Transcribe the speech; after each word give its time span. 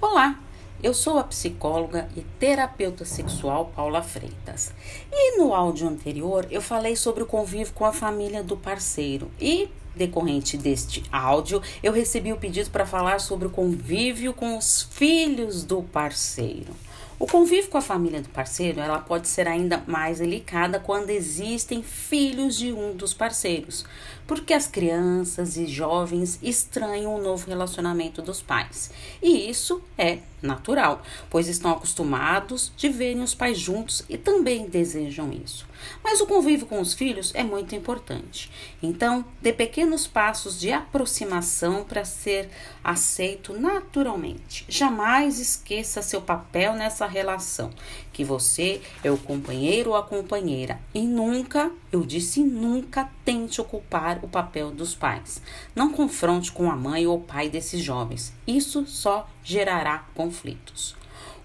Olá, 0.00 0.38
eu 0.80 0.94
sou 0.94 1.18
a 1.18 1.24
psicóloga 1.24 2.08
e 2.16 2.20
terapeuta 2.38 3.04
sexual 3.04 3.72
Paula 3.74 4.00
Freitas. 4.00 4.72
E 5.10 5.38
no 5.38 5.52
áudio 5.52 5.88
anterior 5.88 6.46
eu 6.52 6.62
falei 6.62 6.94
sobre 6.94 7.24
o 7.24 7.26
convívio 7.26 7.74
com 7.74 7.84
a 7.84 7.92
família 7.92 8.40
do 8.40 8.56
parceiro 8.56 9.28
e 9.40 9.68
decorrente 9.96 10.56
deste 10.56 11.02
áudio, 11.10 11.60
eu 11.82 11.92
recebi 11.92 12.32
o 12.32 12.36
pedido 12.36 12.70
para 12.70 12.86
falar 12.86 13.18
sobre 13.18 13.48
o 13.48 13.50
convívio 13.50 14.32
com 14.32 14.56
os 14.56 14.82
filhos 14.92 15.64
do 15.64 15.82
parceiro. 15.82 16.72
O 17.20 17.26
convívio 17.26 17.68
com 17.68 17.78
a 17.78 17.82
família 17.82 18.22
do 18.22 18.28
parceiro, 18.28 18.78
ela 18.78 19.00
pode 19.00 19.26
ser 19.26 19.48
ainda 19.48 19.82
mais 19.88 20.18
delicada 20.18 20.78
quando 20.78 21.10
existem 21.10 21.82
filhos 21.82 22.56
de 22.56 22.72
um 22.72 22.94
dos 22.94 23.12
parceiros, 23.12 23.84
porque 24.24 24.54
as 24.54 24.68
crianças 24.68 25.56
e 25.56 25.66
jovens 25.66 26.38
estranham 26.40 27.16
o 27.16 27.20
novo 27.20 27.48
relacionamento 27.48 28.22
dos 28.22 28.40
pais. 28.40 28.92
E 29.20 29.50
isso 29.50 29.82
é 29.98 30.18
natural, 30.42 31.02
pois 31.28 31.48
estão 31.48 31.70
acostumados 31.70 32.72
de 32.76 32.88
verem 32.88 33.22
os 33.22 33.34
pais 33.34 33.58
juntos 33.58 34.04
e 34.08 34.16
também 34.16 34.68
desejam 34.68 35.32
isso. 35.32 35.66
Mas 36.02 36.20
o 36.20 36.26
convívio 36.26 36.66
com 36.66 36.80
os 36.80 36.94
filhos 36.94 37.32
é 37.34 37.42
muito 37.42 37.74
importante. 37.74 38.50
Então, 38.82 39.24
dê 39.40 39.52
pequenos 39.52 40.06
passos 40.06 40.58
de 40.58 40.72
aproximação 40.72 41.84
para 41.84 42.04
ser 42.04 42.50
aceito 42.82 43.52
naturalmente. 43.58 44.64
Jamais 44.68 45.38
esqueça 45.38 46.02
seu 46.02 46.20
papel 46.20 46.74
nessa 46.74 47.06
relação, 47.06 47.70
que 48.18 48.24
você 48.24 48.82
é 49.04 49.12
o 49.12 49.16
companheiro 49.16 49.90
ou 49.90 49.96
a 49.96 50.02
companheira 50.02 50.80
e 50.92 51.02
nunca, 51.02 51.70
eu 51.92 52.04
disse 52.04 52.42
nunca, 52.42 53.08
tente 53.24 53.60
ocupar 53.60 54.18
o 54.24 54.28
papel 54.28 54.72
dos 54.72 54.92
pais. 54.92 55.40
Não 55.72 55.92
confronte 55.92 56.50
com 56.50 56.68
a 56.68 56.74
mãe 56.74 57.06
ou 57.06 57.18
o 57.18 57.22
pai 57.22 57.48
desses 57.48 57.80
jovens. 57.80 58.32
Isso 58.44 58.84
só 58.88 59.30
gerará 59.44 60.04
conflitos. 60.16 60.96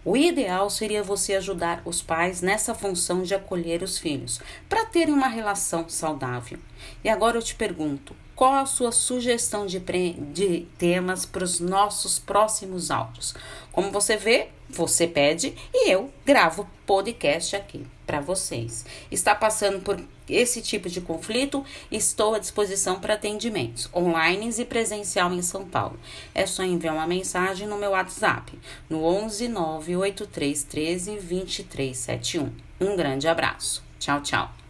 O 0.04 0.18
ideal 0.18 0.68
seria 0.68 1.04
você 1.04 1.36
ajudar 1.36 1.84
os 1.86 2.02
pais 2.02 2.42
nessa 2.42 2.74
função 2.74 3.22
de 3.22 3.36
acolher 3.36 3.84
os 3.84 4.00
filhos, 4.00 4.42
para 4.68 4.84
terem 4.84 5.14
uma 5.14 5.28
relação 5.28 5.88
saudável. 5.88 6.58
E 7.04 7.08
agora 7.08 7.38
eu 7.38 7.44
te 7.44 7.54
pergunto: 7.54 8.16
qual 8.36 8.56
a 8.56 8.66
sua 8.66 8.92
sugestão 8.92 9.66
de, 9.66 9.80
de 9.80 10.68
temas 10.78 11.26
para 11.26 11.44
os 11.44 11.60
nossos 11.60 12.20
próximos 12.20 12.90
áudios? 12.90 13.34
Como 13.72 13.92
você 13.92 14.18
vê, 14.18 14.50
você 14.70 15.08
pede 15.08 15.56
e 15.74 15.90
eu 15.90 16.12
gravo 16.26 16.68
podcast 16.86 17.56
aqui 17.56 17.86
para 18.06 18.20
vocês. 18.20 18.86
Está 19.12 19.36
passando 19.36 19.82
por 19.82 20.02
esse 20.28 20.62
tipo 20.62 20.90
de 20.90 21.00
conflito? 21.00 21.64
Estou 21.92 22.34
à 22.34 22.40
disposição 22.40 23.00
para 23.00 23.14
atendimentos 23.14 23.90
online 23.94 24.50
e 24.58 24.66
presencial 24.66 25.32
em 25.32 25.42
São 25.42 25.66
Paulo. 25.66 26.00
É 26.34 26.46
só 26.46 26.64
enviar 26.64 26.96
uma 26.96 27.08
mensagem 27.08 27.68
no 27.68 27.78
meu 27.78 27.92
WhatsApp 27.92 28.58
no 28.90 29.04
11 29.04 29.48
983 29.48 30.64
13 30.64 31.12
2371. 31.18 32.52
Um 32.82 32.96
grande 32.96 33.28
abraço. 33.28 33.84
Tchau, 34.00 34.22
tchau. 34.22 34.63